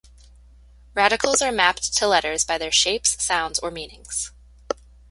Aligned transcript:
Radicals 0.95 1.43
are 1.43 1.51
mapped 1.51 1.95
to 1.95 2.07
letters 2.07 2.43
by 2.43 2.57
their 2.57 2.71
shapes, 2.71 3.23
sounds 3.23 3.59
or 3.59 3.69
meanings. 3.69 4.31